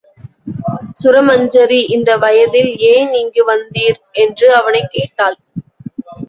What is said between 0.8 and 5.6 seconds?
சுரமஞ்சரி இந்த வயதில் ஏன் இங்கு வந்தீர்? என்று அவனைக் கேட்டாள்.